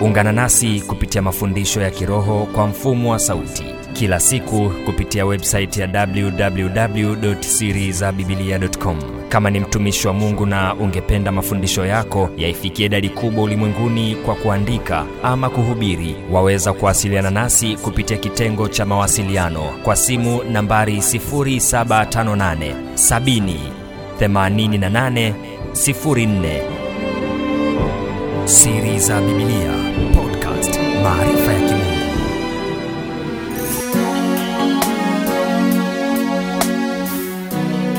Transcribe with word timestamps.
ungana 0.00 0.32
nasi 0.32 0.80
kupitia 0.80 1.22
mafundisho 1.22 1.80
ya 1.80 1.90
kiroho 1.90 2.48
kwa 2.54 2.66
mfumo 2.66 3.10
wa 3.12 3.18
sauti. 3.18 3.64
Kila 3.92 4.20
siku 4.20 4.72
kupitia 4.84 5.26
websaiti 5.26 5.80
ya 5.80 6.06
www.sirizabibilia.com 6.08 8.96
kama 9.28 9.50
ni 9.50 9.60
mtumishi 9.60 10.06
wa 10.08 10.12
mungu 10.12 10.46
na 10.46 10.74
ungependa 10.74 11.32
mafundisho 11.32 11.86
yako 11.86 12.30
yaifikie 12.36 12.86
idadi 12.86 13.08
kubwa 13.08 13.44
ulimwenguni 13.44 14.14
kwa 14.14 14.34
kuandika 14.34 15.04
ama 15.22 15.50
kuhubiri 15.50 16.16
waweza 16.32 16.72
kuwasiliana 16.72 17.30
nasi 17.30 17.76
kupitia 17.76 18.16
kitengo 18.16 18.68
cha 18.68 18.86
mawasiliano 18.86 19.62
kwa 19.82 19.96
simu 19.96 20.40
nambari 20.52 20.96
758 20.96 22.74
70 22.94 23.54
88 24.20 25.32
04 25.72 26.89
siri 28.50 28.98
za 28.98 29.20
bibilia 29.20 29.72
podcast 30.14 30.78
maarifa 31.02 31.52
ya 31.52 31.60
kimungu. 31.68 32.00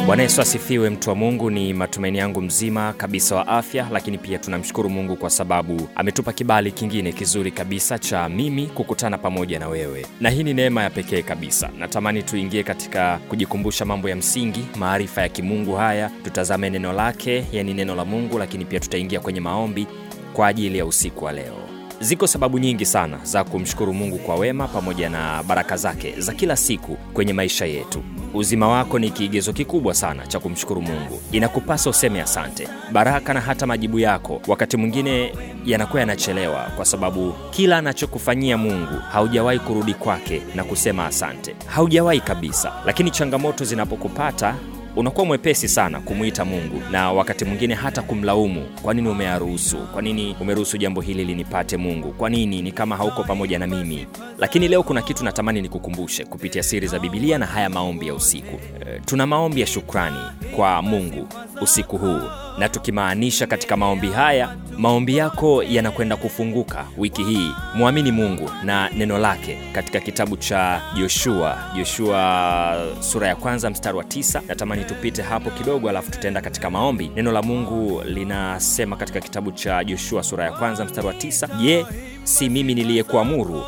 Bwana 0.06 0.24
yesu 0.24 0.42
asifiwe 0.42 0.90
mtu 0.90 1.10
wa 1.10 1.16
mungu. 1.16 1.50
Ni 1.50 1.74
matumaini 1.74 2.18
yangu 2.18 2.42
mzima 2.42 2.94
kabisa 2.94 3.36
wa 3.36 3.48
afya 3.48 3.88
lakini 3.92 4.18
pia 4.18 4.38
tunamshukuru 4.40 4.90
mungu 4.90 5.16
kwa 5.16 5.30
sababu 5.30 5.90
ametupa 5.96 6.34
kibali 6.34 6.72
kingine 6.72 7.12
kizuri 7.12 7.52
kabisa 7.52 8.00
cha 8.00 8.30
mimi 8.30 8.68
kukutana 8.68 9.18
pamoja 9.18 9.60
na 9.60 9.68
wewe. 9.68 10.06
Na 10.22 10.30
hii 10.30 10.44
ni 10.44 10.54
neema 10.54 10.84
ya 10.84 10.90
pekee 10.90 11.22
kabisa. 11.22 11.70
Natamani 11.80 12.24
tuingie 12.24 12.64
katika 12.64 13.18
kujikumbusha 13.30 13.86
mambo 13.86 14.10
ya 14.10 14.16
msingi 14.16 14.66
maarifa 14.80 15.22
ya 15.22 15.30
kimungu 15.30 15.76
haya. 15.76 16.12
Tutazame 16.24 16.70
neno 16.70 16.94
lake 16.94 17.46
yani 17.52 17.74
neno 17.74 17.96
la 17.96 18.06
mungu 18.06 18.38
lakini 18.40 18.66
pia 18.66 18.80
tutaingia 18.80 19.20
kwenye 19.20 19.40
maombi 19.40 19.88
kwa 20.34 20.48
ajili 20.48 20.78
ya 20.78 20.86
usiku 20.86 21.26
wa 21.26 21.32
leo. 21.32 21.54
Ziko 22.00 22.28
sababu 22.28 22.60
nyingi 22.60 22.86
sana 22.86 23.20
za 23.24 23.44
kumshukuru 23.44 23.94
mungu 23.94 24.18
kwa 24.18 24.36
wema 24.36 24.68
pamoja 24.68 25.10
na 25.10 25.44
baraka 25.44 25.78
zake 25.78 26.14
za 26.18 26.34
kila 26.34 26.56
siku 26.56 26.96
kwenye 26.96 27.34
maisha 27.34 27.66
yetu. 27.66 28.04
Uzima 28.34 28.68
wako 28.68 29.00
ni 29.00 29.10
kiigezo 29.10 29.54
kikubwa 29.54 29.94
sana 29.94 30.28
cha 30.28 30.40
kumshukuru 30.40 30.82
mungu. 30.82 31.22
Inakupasa 31.32 31.90
useme 31.90 32.22
asante. 32.22 32.68
Baraka 32.92 33.34
na 33.34 33.42
hata 33.42 33.68
majibu 33.68 34.00
yako 34.00 34.42
wakati 34.48 34.78
mwingine 34.78 35.34
yanakuwa 35.66 36.00
yanachelewa 36.00 36.64
kwa 36.76 36.86
sababu 36.86 37.34
kila 37.52 37.78
anachokufanyia 37.78 38.58
mungu 38.58 38.94
haujawahi 39.12 39.60
kurudi 39.60 39.94
kwake 39.94 40.42
na 40.56 40.64
kusema 40.64 41.06
asante. 41.06 41.56
Haujawahi 41.66 42.20
kabisa. 42.22 42.74
Lakini 42.86 43.12
changamoto 43.12 43.66
zinapokupata 43.66 44.56
unakuwa 44.96 45.26
mwepesi 45.26 45.68
sana 45.68 46.00
kumwita 46.00 46.46
mungu 46.46 46.82
na 46.92 47.12
wakati 47.12 47.46
mwingine 47.46 47.74
hata 47.74 48.02
kumlaumu. 48.02 48.66
Kwa 48.82 48.94
nini 48.94 49.10
umeyaruhusu? 49.10 49.78
Kwa 49.78 50.02
nini 50.02 50.36
umeruhusu 50.42 50.78
jambo 50.78 51.02
hili 51.02 51.26
linipate 51.26 51.78
mungu? 51.78 52.12
Kwa 52.12 52.30
nini 52.30 52.62
ni 52.62 52.72
kama 52.72 52.98
hauko 52.98 53.24
pamoja 53.24 53.60
na 53.60 53.68
mimi? 53.68 54.08
Lakini 54.38 54.68
leo 54.68 54.84
kuna 54.84 55.02
kitu 55.02 55.24
natamani 55.24 55.62
nikukumbushe 55.62 56.26
kupitia 56.26 56.64
siri 56.64 56.88
za 56.88 57.00
bibilia 57.00 57.38
na 57.38 57.46
haya 57.46 57.70
maombi 57.70 58.08
ya 58.08 58.14
usiku. 58.14 58.60
E, 58.88 59.02
tuna 59.06 59.28
maombi 59.28 59.62
ya 59.62 59.68
shukrani 59.68 60.20
kwa 60.56 60.82
mungu 60.82 61.28
usiku 61.62 61.98
huu 61.98 62.20
na 62.58 62.70
tukimaanisha 62.70 63.48
katika 63.48 63.78
maombi 63.78 64.08
haya 64.12 64.56
maombi 64.78 65.18
yako 65.18 65.64
yanakwenda 65.64 66.16
kufunguka 66.18 66.86
wiki 66.98 67.24
hii. 67.24 67.52
Mwamini 67.76 68.12
mungu 68.12 68.50
na 68.64 68.90
neno 68.90 69.18
lake 69.18 69.58
katika 69.74 70.00
kitabu 70.00 70.38
cha 70.38 70.82
joshua 70.98 71.58
joshua 71.78 72.78
sura 73.00 73.28
ya 73.28 73.36
kwanza 73.36 73.70
mstari 73.70 73.98
wa 73.98 74.04
tisa. 74.04 74.42
Natamani 74.48 74.84
tupite 74.86 75.22
hapo 75.22 75.50
kidogo 75.50 75.90
alafu 75.90 76.12
tutaenda 76.12 76.42
katika 76.42 76.70
maombi. 76.70 77.12
Neno 77.16 77.32
la 77.32 77.42
mungu 77.42 78.02
linasema 78.06 78.96
katika 78.96 79.20
kitabu 79.22 79.52
cha 79.52 79.84
joshua 79.84 80.24
sura 80.24 80.44
ya 80.46 80.52
kwanza 80.52 80.86
mstari 80.86 81.08
wa 81.08 81.14
tisa 81.14 81.48
je 81.62 81.86
si 82.24 82.50
mimi 82.50 82.76
niliyekuamuru? 82.76 83.64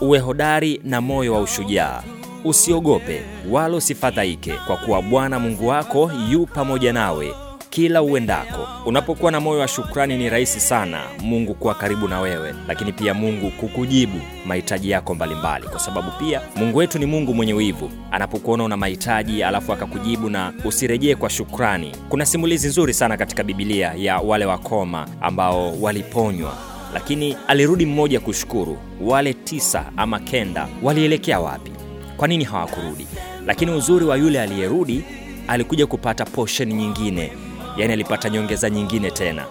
Uwe 0.00 0.18
hodari 0.18 0.80
na 0.84 1.00
moyo 1.00 1.34
wa 1.34 1.40
ushujaa. 1.40 2.02
Usiogope 2.44 3.22
wala 3.50 3.76
usifadhaike 3.76 4.52
kwa 4.66 4.76
kuwa 4.76 5.02
bwana 5.02 5.38
mungu 5.38 5.68
wako 5.68 6.10
yu 6.30 6.46
pamoja 6.46 6.92
nawe 6.92 7.34
kila 7.76 8.02
uendako. 8.02 8.68
Unapokuwa 8.86 9.32
na 9.32 9.40
moyo 9.40 9.60
wa 9.60 9.68
shukrani 9.68 10.16
ni 10.18 10.30
rahisi 10.30 10.60
sana 10.60 11.02
mungu 11.22 11.54
kuwa 11.54 11.74
karibu 11.74 12.08
na 12.08 12.20
wewe. 12.20 12.54
Lakini 12.68 12.92
pia 12.92 13.14
mungu 13.14 13.50
kukujibu 13.50 14.20
mahitaji 14.46 14.90
yako 14.90 15.14
mbalimbali. 15.14 15.66
Kwa 15.68 15.78
sababu 15.80 16.10
pia 16.18 16.40
mungu 16.56 16.78
wetu 16.78 16.98
ni 16.98 17.06
mungu 17.06 17.34
mwenye 17.34 17.52
wivu. 17.52 17.90
Anapokuona 18.10 18.64
una 18.64 18.76
mahitaji 18.76 19.42
alafu 19.42 19.72
akakujibu 19.72 20.30
na 20.30 20.52
usirejee 20.64 21.14
kwa 21.14 21.30
shukrani. 21.30 21.92
Kuna 22.08 22.26
simulizi 22.26 22.68
nzuri 22.68 22.94
sana 22.94 23.16
katika 23.16 23.42
bibilia 23.44 23.92
ya 23.96 24.18
wale 24.18 24.44
wakoma 24.46 25.08
ambao 25.20 25.80
waliponywa. 25.80 26.52
Lakini 26.94 27.36
alirudi 27.48 27.86
mmoja 27.86 28.20
kushukuru. 28.20 28.78
Wale 29.00 29.34
tisa 29.34 29.84
ama 29.96 30.20
kenda 30.20 30.68
walielekea 30.82 31.40
wapi? 31.40 31.70
Kwa 32.16 32.28
nini 32.28 32.44
hawakurudi? 32.44 33.06
Lakini 33.46 33.70
uzuri 33.70 34.04
wa 34.04 34.16
yule 34.16 34.40
aliyerudi 34.40 35.04
alikuja 35.48 35.86
kupata 35.86 36.24
poshen 36.24 36.72
nyingine 36.72 37.32
yaani 37.76 37.92
alipata 37.92 38.30
nyongeza 38.30 38.70
nyingine 38.70 39.10
tena. 39.10 39.44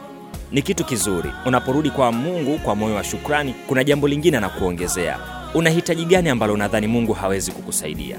Ni 0.52 0.62
kitu 0.62 0.84
kizuri. 0.86 1.30
Unaporudi 1.46 1.90
kwa 1.90 2.12
mungu 2.12 2.58
kwa 2.60 2.76
moyo 2.76 2.96
wa 2.96 3.04
shukrani 3.04 3.56
kuna 3.68 3.84
jambo 3.84 4.08
lingine 4.08 4.38
anakuongezea. 4.38 5.20
Una 5.54 5.70
hitaji 5.70 6.06
gani 6.06 6.30
ambalo 6.30 6.54
unadhani 6.54 6.88
mungu 6.88 7.14
hawezi 7.14 7.52
kukusaidia? 7.52 8.18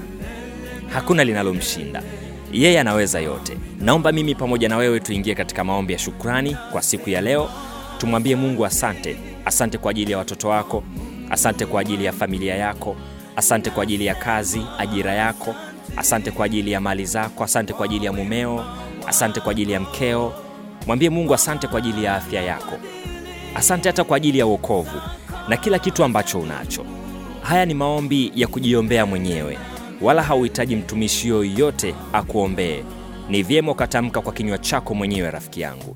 Hakuna 0.93 1.23
linalomshinda. 1.23 2.03
Yeye 2.51 2.79
anaweza 2.79 3.19
yote. 3.19 3.57
Naomba 3.79 4.11
mimi 4.11 4.35
pamoja 4.35 4.69
na 4.69 4.77
wewe 4.77 4.99
tuingie 4.99 5.35
katika 5.35 5.63
maombi 5.63 5.93
ya 5.93 5.99
shukrani 5.99 6.57
kwa 6.71 6.81
siku 6.81 7.09
ya 7.09 7.21
leo. 7.21 7.49
Tumwambie 7.97 8.35
mungu 8.35 8.65
asante. 8.65 9.17
Asante 9.45 9.77
kwa 9.77 9.91
ajili 9.91 10.11
ya 10.11 10.17
watoto 10.17 10.47
wako. 10.49 10.83
Asante 11.29 11.65
kwa 11.65 11.81
ajili 11.81 12.05
ya 12.05 12.11
familia 12.13 12.55
yako. 12.55 12.95
Asante 13.35 13.69
kwa 13.69 13.83
ajili 13.83 14.05
ya 14.05 14.15
kazi 14.15 14.61
ajira 14.77 15.13
yako. 15.13 15.55
Asante 15.97 16.31
kwa 16.31 16.45
ajili 16.45 16.71
ya 16.71 16.81
mali 16.81 17.05
zako. 17.05 17.43
Asante 17.43 17.73
kwa 17.73 17.85
ajili 17.85 18.05
ya 18.05 18.13
mumeo 18.13 18.65
asante 19.07 19.39
kwa 19.39 19.51
ajili 19.51 19.71
ya 19.71 19.79
mkeo. 19.79 20.33
Mwambie 20.87 21.09
mungu 21.09 21.33
asante 21.33 21.67
kwa 21.67 21.77
ajili 21.77 22.03
ya 22.03 22.15
afya 22.15 22.41
yako. 22.41 22.77
Asante 23.55 23.89
hata 23.89 24.03
kwa 24.03 24.17
ajili 24.17 24.39
ya 24.39 24.45
uokovu 24.45 25.01
na 25.47 25.57
kila 25.57 25.79
kitu 25.79 26.03
ambacho 26.03 26.39
unacho. 26.39 26.85
Haya 27.41 27.65
ni 27.65 27.73
maombi 27.73 28.31
ya 28.35 28.47
kujiombea 28.47 29.05
mwenyewe 29.05 29.57
wala 30.01 30.23
hauhitaji 30.23 30.75
mtumishi 30.75 31.27
yoyote 31.27 31.95
akuombee. 32.13 32.83
Ni 33.29 33.43
vyema 33.43 33.71
ukatamka 33.71 34.21
kwa 34.21 34.33
kinywa 34.33 34.57
chako 34.57 34.93
mwenyewe 34.93 35.31
rafiki 35.31 35.61
yangu. 35.61 35.95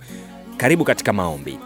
Karibu 0.57 0.83
katika 0.83 1.13
maombi 1.13 1.57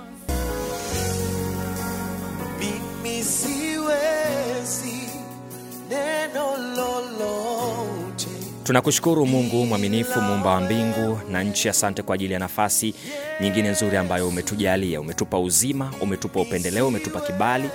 tunakushukuru 8.66 9.26
mungu 9.26 9.66
mwaminifu 9.66 10.22
muumba 10.22 10.50
wa 10.50 10.62
mbingu 10.62 11.20
na 11.32 11.44
nchi. 11.44 11.70
Asante 11.70 12.02
kwa 12.02 12.16
ajili 12.16 12.34
ya 12.34 12.40
nafasi 12.40 12.94
nyingine 13.42 13.70
nzuri 13.70 13.98
ambayo 13.98 14.28
umetujalia. 14.28 15.02
Umetupa 15.02 15.40
uzima 15.40 15.92
umetupa 16.02 16.42
upendeleo 16.42 16.88
umetupa 16.88 17.22
kibali. 17.22 17.70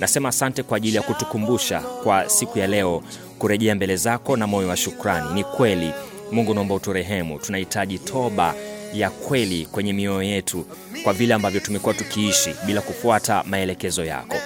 Nasema 0.00 0.28
asante 0.28 0.62
kwa 0.62 0.76
ajili 0.76 0.96
ya 0.96 1.02
kutukumbusha 1.02 1.80
kwa 1.80 2.28
siku 2.28 2.58
ya 2.58 2.66
leo 2.66 3.02
kurejea 3.38 3.74
mbele 3.74 3.96
zako 3.96 4.36
na 4.36 4.46
moyo 4.46 4.68
wa 4.68 4.76
shukrani. 4.76 5.34
Ni 5.34 5.44
kweli 5.44 5.90
mungu 6.32 6.54
naomba 6.54 6.74
uturehemu. 6.74 7.38
Tunahitaji 7.38 7.98
toba 7.98 8.54
ya 8.94 9.10
kweli 9.10 9.66
kwenye 9.66 9.92
mioyo 9.92 10.22
yetu 10.22 10.66
kwa 11.04 11.12
vile 11.12 11.34
ambavyo 11.34 11.60
tumekuwa 11.60 11.94
tukiishi 11.94 12.54
bila 12.66 12.80
kufuata 12.80 13.44
maelekezo 13.46 14.04
yako. 14.04 14.36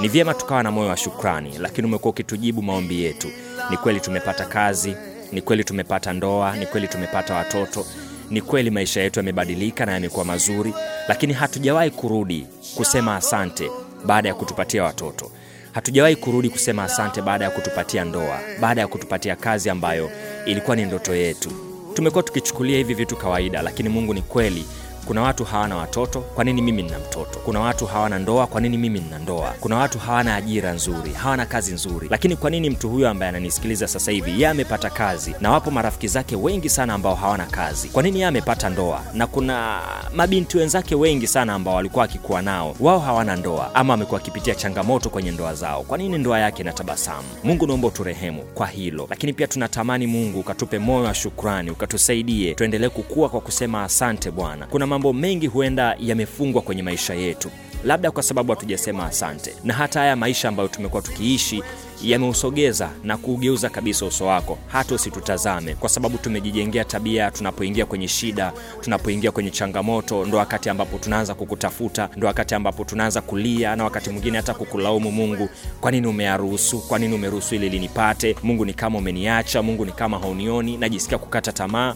Ni 0.00 0.08
vyema 0.08 0.34
tukawa 0.34 0.62
na 0.62 0.70
moyo 0.70 0.88
wa 0.88 0.96
shukrani 0.96 1.58
lakini 1.58 1.86
umekuwa 1.86 2.10
ukitujibu 2.10 2.62
maombi 2.62 3.02
yetu. 3.04 3.28
Ni 3.70 3.76
kweli 3.76 4.00
tumepata 4.00 4.44
kazi 4.44 4.96
ni 5.32 5.42
kweli 5.42 5.64
tumepata 5.64 6.12
ndoa 6.12 6.56
ni 6.56 6.66
kweli 6.66 6.88
tumepata 6.88 7.34
watoto 7.34 7.86
ni 8.30 8.40
kweli 8.42 8.70
maisha 8.70 9.00
yetu 9.00 9.18
yamebadilika 9.18 9.86
na 9.86 9.92
yamekuwa 9.92 10.24
mazuri 10.24 10.74
lakini 11.08 11.32
hatujawahi 11.32 11.90
kurudi 11.90 12.46
kusema 12.76 13.16
asante 13.16 13.70
baada 14.06 14.28
ya 14.28 14.34
kutupatia 14.34 14.84
watoto. 14.84 15.30
Hatujawahi 15.72 16.16
kurudi 16.16 16.50
kusema 16.50 16.84
asante 16.84 17.22
baada 17.22 17.44
ya 17.44 17.50
kutupatia 17.50 18.04
ndoa 18.04 18.40
baada 18.60 18.80
ya 18.80 18.86
kutupatia 18.88 19.36
kazi 19.36 19.70
ambayo 19.70 20.10
ilikuwa 20.46 20.76
ni 20.76 20.84
ndoto 20.84 21.14
yetu. 21.14 21.50
Tumekuwa 21.94 22.22
tukichukulia 22.22 22.76
hivi 22.76 22.94
vitu 22.94 23.16
kawaida 23.16 23.62
lakini 23.62 23.88
mungu 23.88 24.14
ni 24.14 24.22
kweli 24.22 24.64
kuna 25.06 25.22
watu 25.22 25.44
hawana 25.44 25.76
watoto 25.76 26.20
kwa 26.20 26.44
nini 26.44 26.62
mimi 26.62 26.82
nina 26.82 26.98
mtoto? 26.98 27.38
Kuna 27.38 27.60
watu 27.60 27.86
hawana 27.86 28.18
ndoa 28.18 28.46
kwa 28.46 28.60
nini 28.60 28.76
mimi 28.78 29.00
nina 29.00 29.18
ndoa? 29.18 29.54
Kuna 29.60 29.76
watu 29.76 29.98
hawana 29.98 30.36
ajira 30.36 30.72
nzuri 30.72 31.12
hawana 31.12 31.46
kazi 31.46 31.74
nzuri. 31.74 32.08
Lakini 32.10 32.36
kwa 32.36 32.50
nini 32.50 32.70
mtu 32.70 32.88
huyo 32.88 33.08
ambaye 33.08 33.28
ananisikiliza 33.28 33.88
sasa 33.88 34.10
hivi 34.12 34.30
yeye 34.30 34.48
amepata 34.48 34.90
kazi? 34.90 35.34
Na 35.40 35.50
wapo 35.50 35.70
marafiki 35.70 36.08
zake 36.08 36.36
wengi 36.36 36.68
sana 36.68 36.94
ambao 36.94 37.14
hawana 37.14 37.46
kazi. 37.46 37.88
Kwa 37.88 38.02
nini 38.02 38.16
yeye 38.16 38.28
amepata 38.28 38.68
ndoa? 38.68 39.02
Na 39.14 39.26
kuna 39.26 39.80
mabinti 40.14 40.58
wenzake 40.58 40.94
wengi 40.94 41.26
sana 41.26 41.54
ambao 41.54 41.74
walikuwa 41.74 42.04
akikuwa 42.04 42.42
nao 42.42 42.76
wao 42.80 42.98
hawana 42.98 43.36
ndoa 43.36 43.74
ama 43.74 43.94
amekuwa 43.94 44.18
wakipitia 44.20 44.54
changamoto 44.54 45.10
kwenye 45.10 45.30
ndoa 45.30 45.54
zao. 45.54 45.82
Kwa 45.82 45.98
nini 45.98 46.18
ndoa 46.18 46.38
yake 46.38 46.62
na 46.62 46.72
tabasamu? 46.72 47.28
Mungu 47.44 47.66
naomba 47.66 47.88
uturehemu 47.88 48.42
kwa 48.42 48.66
hilo. 48.66 49.06
Lakini 49.10 49.32
pia 49.32 49.46
tunatamani 49.46 50.06
mungu 50.06 50.40
ukatupe 50.40 50.78
moyo 50.78 51.04
wa 51.04 51.14
shukrani 51.14 51.70
ukatusaidie 51.70 52.54
tuendelee 52.54 52.88
kukua 52.88 53.28
kwa 53.28 53.40
kusema 53.40 53.84
asante 53.84 54.30
bwana. 54.30 54.66
Kuna 54.66 54.86
mambo 54.96 55.12
mengi 55.12 55.46
huenda 55.46 55.96
yamefungwa 56.00 56.62
kwenye 56.62 56.82
maisha 56.82 57.14
yetu 57.14 57.50
labda 57.84 58.10
kwa 58.10 58.22
sababu 58.22 58.52
hatujasema 58.52 59.06
asante. 59.06 59.54
Na 59.64 59.74
hata 59.74 60.00
haya 60.00 60.16
maisha 60.16 60.48
ambayo 60.48 60.68
tumekuwa 60.68 61.02
tukiishi 61.02 61.62
yameusogeza 62.02 62.90
na 63.04 63.16
kuugeuza 63.16 63.68
kabisa 63.68 64.06
uso 64.06 64.26
wako. 64.26 64.58
Hata 64.66 64.94
usitutazame 64.94 65.74
kwa 65.74 65.88
sababu 65.88 66.18
tumejijengea 66.18 66.84
tabia 66.84 67.30
tunapoingia 67.30 67.86
kwenye 67.86 68.08
shida 68.08 68.52
tunapoingia 68.80 69.30
kwenye 69.30 69.50
changamoto 69.50 70.24
ndo 70.24 70.38
wakati 70.38 70.68
ambapo 70.68 70.98
tunaanza 70.98 71.34
kukutafuta 71.34 72.08
ndo 72.16 72.26
wakati 72.26 72.54
ambapo 72.54 72.84
tunaanza 72.84 73.20
kulia 73.20 73.76
na 73.76 73.84
wakati 73.84 74.10
mwingine 74.10 74.36
hata 74.36 74.54
kukulaumu 74.54 75.10
mungu. 75.12 75.48
Kwa 75.80 75.90
nini 75.90 76.06
umeyaruhusu 76.06 76.78
kwa 76.88 76.98
nini 76.98 77.14
umeruhusu 77.14 77.54
ili 77.54 77.68
linipate? 77.68 78.36
Mungu 78.42 78.64
ni 78.64 78.74
kama 78.74 78.98
umeniacha 78.98 79.62
mungu 79.62 79.84
ni 79.84 79.92
kama 79.92 80.18
haunioni 80.18 80.76
najisikia 80.76 81.18
kukata 81.18 81.52
tamaa 81.52 81.94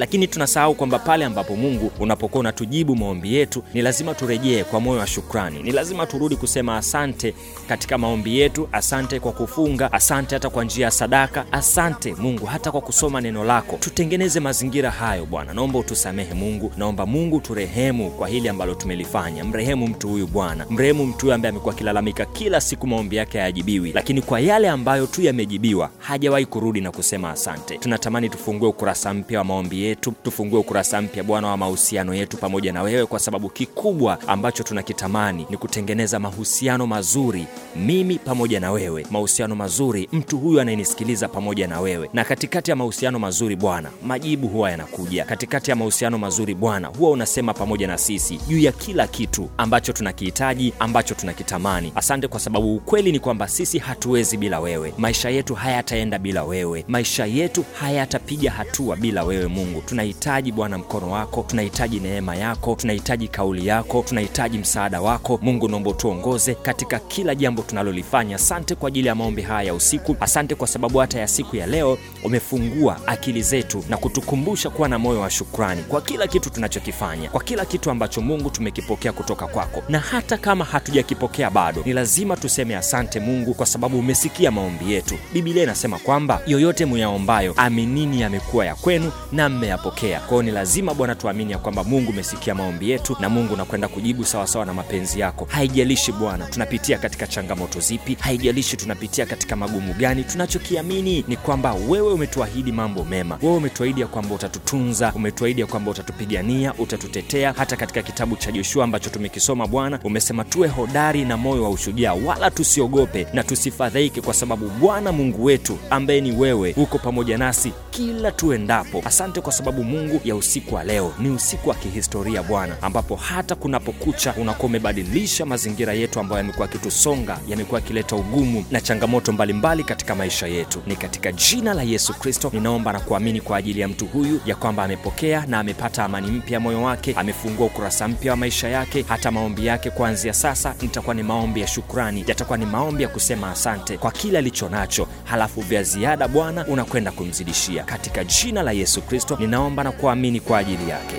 lakini 0.00 0.26
tunasahau 0.26 0.74
kwamba 0.74 0.98
pale 0.98 1.24
ambapo 1.24 1.56
mungu 1.56 1.90
unapokuwa 2.00 2.40
unatujibu 2.40 2.96
maombi 2.96 3.34
yetu 3.34 3.62
ni 3.74 3.82
lazima 3.82 4.14
turejee 4.14 4.64
kwa 4.64 4.80
moyo 4.80 5.00
wa 5.00 5.06
shukrani. 5.06 5.62
Ni 5.62 5.72
lazima 5.72 6.06
turudi 6.06 6.36
kusema 6.36 6.76
asante 6.76 7.34
katika 7.68 7.98
maombi 7.98 8.38
yetu 8.38 8.68
asante 8.72 9.20
kwa 9.20 9.32
kufunga 9.32 9.92
asante 9.92 10.34
hata 10.34 10.50
kwa 10.50 10.64
njia 10.64 10.84
ya 10.84 10.90
sadaka 10.90 11.44
asante 11.52 12.14
mungu 12.14 12.46
hata 12.46 12.72
kwa 12.72 12.80
kusoma 12.80 13.20
neno 13.20 13.44
lako. 13.44 13.76
Tutengeneze 13.80 14.40
mazingira 14.40 14.90
hayo 14.90 15.26
bwana. 15.26 15.54
Naomba 15.54 15.78
utusamehe 15.78 16.34
mungu. 16.34 16.72
Naomba 16.76 17.06
mungu 17.06 17.40
turehemu 17.40 18.10
kwa 18.10 18.28
hili 18.28 18.48
ambalo 18.48 18.74
tumelifanya. 18.74 19.44
Mrehemu 19.44 19.86
mtu 19.86 20.08
huyu 20.08 20.26
bwana. 20.26 20.66
Mrehemu 20.70 21.06
mtu 21.06 21.20
huyu 21.20 21.34
ambaye 21.34 21.50
amekuwa 21.50 21.74
akilalamika 21.74 22.24
kila 22.26 22.60
siku 22.60 22.86
maombi 22.86 23.16
yake 23.16 23.38
hayajibiwi. 23.38 23.92
Lakini 23.92 24.22
kwa 24.22 24.40
yale 24.40 24.68
ambayo 24.68 25.06
tu 25.06 25.22
yamejibiwa 25.22 25.90
hajawahi 25.98 26.46
kurudi 26.46 26.80
na 26.80 26.90
kusema 26.90 27.30
asante. 27.30 27.78
Tunatamani 27.78 28.28
tufungue 28.28 28.68
ukurasa 28.68 29.14
mpya 29.14 29.38
wa 29.38 29.44
maombi 29.44 29.82
yetu 29.82 29.89
tufungue 29.96 30.58
ukurasa 30.58 31.02
mpya 31.02 31.22
bwana 31.24 31.48
wa 31.48 31.56
mahusiano 31.56 32.14
yetu 32.14 32.36
pamoja 32.36 32.72
na 32.72 32.82
wewe 32.82 33.06
kwa 33.06 33.18
sababu 33.18 33.48
kikubwa 33.48 34.18
ambacho 34.28 34.62
tunakitamani 34.62 35.46
ni 35.50 35.56
kutengeneza 35.56 36.18
mahusiano 36.18 36.86
mazuri 36.86 37.46
mimi 37.76 38.18
pamoja 38.18 38.60
na 38.60 38.72
wewe. 38.72 39.06
Mahusiano 39.10 39.56
mazuri 39.56 40.08
mtu 40.12 40.38
huyu 40.38 40.60
anayenisikiliza 40.60 41.28
pamoja 41.28 41.66
na 41.68 41.80
wewe. 41.80 42.10
Na 42.12 42.24
katikati 42.24 42.70
ya 42.70 42.76
mahusiano 42.76 43.18
mazuri 43.18 43.56
bwana 43.56 43.90
majibu 44.06 44.48
huwa 44.48 44.70
yanakuja. 44.70 45.24
Katikati 45.24 45.70
ya 45.70 45.76
mahusiano 45.76 46.18
mazuri 46.18 46.54
bwana 46.54 46.88
huwa 46.88 47.10
unasema 47.10 47.54
pamoja 47.54 47.86
na 47.86 47.98
sisi 47.98 48.36
juu 48.48 48.58
ya 48.58 48.72
kila 48.72 49.06
kitu 49.06 49.50
ambacho 49.58 49.92
tunakihitaji 49.92 50.72
ambacho 50.78 51.14
tunakitamani. 51.14 51.92
Asante 51.94 52.28
kwa 52.28 52.40
sababu 52.40 52.76
ukweli 52.76 53.12
ni 53.12 53.18
kwamba 53.20 53.48
sisi 53.48 53.78
hatuwezi 53.78 54.36
bila 54.36 54.60
wewe. 54.60 54.94
Maisha 54.98 55.30
yetu 55.30 55.54
hayataenda 55.54 56.18
bila 56.18 56.44
wewe. 56.44 56.84
Maisha 56.88 57.26
yetu 57.26 57.64
hayatapiga 57.80 58.50
hatua 58.50 58.96
bila 58.96 59.24
wewe 59.24 59.46
mungu 59.46 59.69
tunahitaji 59.80 60.52
bwana 60.52 60.78
mkono 60.78 61.10
wako 61.10 61.44
tunahitaji 61.48 62.00
neema 62.00 62.36
yako 62.36 62.74
tunahitaji 62.74 63.28
kauli 63.28 63.66
yako 63.66 64.04
tunahitaji 64.08 64.58
msaada 64.58 65.00
wako. 65.00 65.38
Mungu 65.42 65.68
naomba 65.68 65.92
tuongoze 65.92 66.54
katika 66.54 66.98
kila 66.98 67.34
jambo 67.34 67.62
tunalolifanya. 67.62 68.36
Asante 68.36 68.74
kwa 68.74 68.88
ajili 68.88 69.08
ya 69.08 69.14
maombi 69.14 69.42
haya 69.42 69.62
ya 69.62 69.74
usiku. 69.74 70.16
Asante 70.20 70.54
kwa 70.54 70.66
sababu 70.66 70.98
hata 70.98 71.20
ya 71.20 71.28
siku 71.28 71.56
ya 71.56 71.66
leo 71.66 71.98
umefungua 72.24 73.00
akili 73.06 73.42
zetu 73.42 73.84
na 73.88 73.96
kutukumbusha 73.96 74.70
kuwa 74.70 74.88
na 74.88 74.98
moyo 74.98 75.20
wa 75.20 75.30
shukrani 75.30 75.82
kwa 75.82 76.00
kila 76.00 76.26
kitu 76.26 76.50
tunachokifanya 76.50 77.30
kwa 77.30 77.42
kila 77.42 77.64
kitu 77.64 77.90
ambacho 77.90 78.20
mungu 78.20 78.50
tumekipokea 78.50 79.12
kutoka 79.12 79.46
kwako. 79.46 79.82
Na 79.88 79.98
hata 79.98 80.38
kama 80.38 80.64
hatujakipokea 80.64 81.50
bado 81.50 81.82
ni 81.86 81.92
lazima 81.92 82.36
tuseme 82.36 82.76
asante 82.76 83.20
mungu 83.20 83.54
kwa 83.54 83.66
sababu 83.66 83.98
umesikia 83.98 84.50
maombi 84.50 84.92
yetu. 84.92 85.14
Bibilia 85.32 85.62
inasema 85.62 85.98
kwamba 85.98 86.40
yoyote 86.46 86.84
muyaombayo 86.84 87.54
aminini 87.56 88.20
yamekuwa 88.20 88.66
ya 88.66 88.74
kwenu 88.74 89.12
na 89.32 89.48
mmeyapokea. 89.60 90.20
Kwao 90.20 90.42
ni 90.42 90.50
lazima 90.50 90.94
bwana 90.94 91.14
tuamini 91.14 91.52
ya 91.52 91.58
kwamba 91.58 91.84
mungu 91.84 92.10
umesikia 92.10 92.54
maombi 92.54 92.90
yetu 92.90 93.16
na 93.20 93.28
mungu 93.28 93.54
unakwenda 93.54 93.88
kujibu 93.88 94.24
sawasawa 94.24 94.66
na 94.66 94.74
mapenzi 94.74 95.20
yako. 95.20 95.46
Haijalishi 95.50 96.12
bwana 96.12 96.46
tunapitia 96.46 96.98
katika 96.98 97.26
changamoto 97.26 97.80
zipi? 97.80 98.16
Haijalishi 98.20 98.76
tunapitia 98.76 99.26
katika 99.26 99.56
magumu 99.56 99.94
gani? 99.94 100.24
Tunachokiamini 100.24 101.24
ni 101.28 101.36
kwamba 101.36 101.74
wewe 101.88 102.12
umetuahidi 102.12 102.72
mambo 102.72 103.04
mema. 103.04 103.38
Wewe 103.42 103.56
umetuahidi 103.56 104.00
ya 104.00 104.06
kwamba 104.06 104.34
utatutunza 104.34 105.12
umetuahidi 105.16 105.60
ya 105.60 105.66
kwamba 105.66 105.90
utatupigania 105.90 106.74
utatutetea. 106.74 107.52
Hata 107.56 107.76
katika 107.76 108.02
kitabu 108.02 108.36
cha 108.36 108.52
joshua 108.52 108.84
ambacho 108.84 109.10
tumekisoma 109.10 109.66
bwana 109.66 109.98
umesema 110.04 110.44
tuwe 110.44 110.68
hodari 110.68 111.24
na 111.24 111.36
moyo 111.36 111.62
wa 111.64 111.70
ushujaa 111.70 112.12
wala 112.14 112.50
tusiogope 112.50 113.26
na 113.32 113.42
tusifadhaike 113.44 114.20
kwa 114.20 114.34
sababu 114.34 114.68
bwana 114.68 115.12
mungu 115.12 115.44
wetu 115.44 115.78
ambaye 115.90 116.20
ni 116.20 116.32
wewe 116.32 116.74
uko 116.76 116.98
pamoja 116.98 117.38
nasi 117.38 117.72
kila 117.90 118.32
tuendapo. 118.32 119.02
Asante 119.04 119.40
kwa 119.40 119.49
sababu 119.52 119.84
mungu 119.84 120.20
ya 120.24 120.36
usiku 120.36 120.74
wa 120.74 120.84
leo 120.84 121.12
ni 121.18 121.30
usiku 121.30 121.68
wa 121.68 121.74
kihistoria 121.74 122.42
bwana 122.42 122.76
ambapo 122.82 123.16
hata 123.16 123.54
kunapokucha 123.54 124.34
unakuwa 124.36 124.66
umebadilisha 124.66 125.46
mazingira 125.46 125.92
yetu 125.92 126.20
ambayo 126.20 126.38
yamekuwa 126.38 126.66
yakitusonga 126.66 127.38
yamekuwa 127.48 127.80
yakileta 127.80 128.16
ugumu 128.16 128.64
na 128.70 128.80
changamoto 128.80 129.32
mbalimbali 129.32 129.58
mbali 129.58 129.84
katika 129.84 130.14
maisha 130.14 130.46
yetu. 130.46 130.82
Ni 130.86 130.96
katika 130.96 131.32
jina 131.32 131.74
la 131.74 131.82
yesu 131.82 132.14
kristo 132.14 132.50
ninaomba 132.54 132.92
na 132.92 133.00
kuamini 133.00 133.40
kwa 133.40 133.56
ajili 133.56 133.80
ya 133.80 133.88
mtu 133.88 134.06
huyu 134.06 134.40
ya 134.46 134.56
kwamba 134.56 134.84
amepokea 134.84 135.44
na 135.46 135.58
amepata 135.58 136.04
amani 136.04 136.30
mpya 136.30 136.60
moyo 136.60 136.82
wake 136.82 137.14
amefungua 137.16 137.66
ukurasa 137.66 138.08
mpya 138.08 138.30
wa 138.30 138.36
maisha 138.36 138.68
yake. 138.68 139.04
Hata 139.08 139.30
maombi 139.30 139.66
yake 139.66 139.90
kuanzia 139.90 140.32
sasa 140.32 140.74
nitakuwa 140.82 141.14
ni 141.14 141.22
maombi 141.22 141.60
ya 141.60 141.66
shukrani 141.66 142.24
yatakuwa 142.26 142.58
ni 142.58 142.66
maombi 142.66 143.02
ya 143.02 143.08
kusema 143.08 143.50
asante 143.50 143.98
kwa 143.98 144.10
kile 144.12 144.38
alicho 144.38 144.68
nacho 144.68 145.06
halafu 145.24 145.60
vya 145.60 145.82
ziada 145.82 146.28
bwana 146.28 146.66
unakwenda 146.66 147.10
kumzidishia 147.12 147.84
katika 147.84 148.24
jina 148.24 148.62
la 148.62 148.72
yesu 148.72 149.02
kristo 149.02 149.36
ninaomba 149.40 149.84
na 149.84 149.92
kuamini 149.92 150.40
kwa 150.40 150.58
ajili 150.58 150.90
yake. 150.90 151.16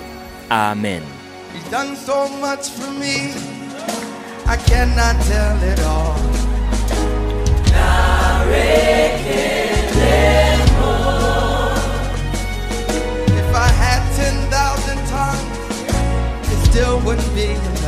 Amen. 0.50 1.02
Still 16.72 16.98
wouldn't 17.04 17.34
so 17.34 17.81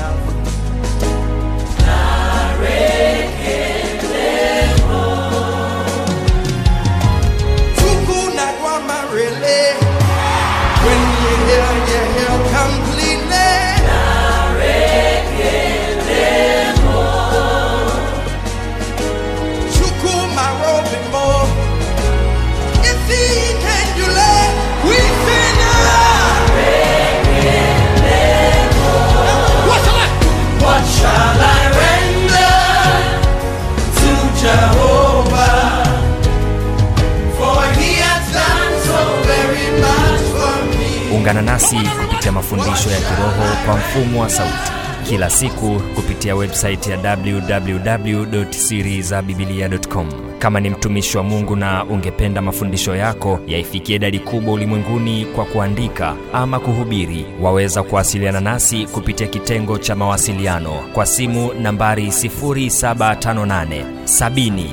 ungana 41.24 41.42
nasi 41.42 41.76
kupitia 41.76 42.32
mafundisho 42.32 42.90
ya 42.90 42.98
kiroho 43.00 43.56
kwa 43.66 43.76
mfumo 43.76 44.20
wa 44.20 44.28
sauti 44.30 44.72
kila 45.08 45.30
siku 45.30 45.80
kupitia 45.94 46.36
websaiti 46.36 46.90
ya 46.90 46.98
www.sirizabibilia.com 47.16 50.08
kama 50.38 50.60
ni 50.60 50.70
mtumishi 50.70 51.16
wa 51.16 51.22
mungu 51.22 51.56
na 51.56 51.84
ungependa 51.84 52.42
mafundisho 52.42 52.96
yako 52.96 53.40
yaifikie 53.46 53.96
idadi 53.96 54.18
kubwa 54.18 54.54
ulimwenguni 54.54 55.24
kwa 55.24 55.44
kuandika 55.44 56.14
ama 56.32 56.60
kuhubiri 56.60 57.26
waweza 57.40 57.82
kuwasiliana 57.82 58.40
nasi 58.40 58.86
kupitia 58.86 59.26
kitengo 59.26 59.78
cha 59.78 59.94
mawasiliano 59.96 60.72
kwa 60.92 61.06
simu 61.06 61.50
nambari 61.62 62.06
758 62.06 63.84
70 64.04 64.64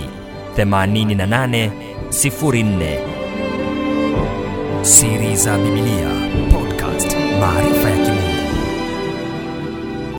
88 0.57 1.69
04 2.09 2.97
siri 4.81 5.35
za 5.35 5.57
bibilia 5.57 6.30
podcast 7.41 7.41
maarifa 7.41 7.89
ya 7.89 7.97
kimungu 7.97 8.10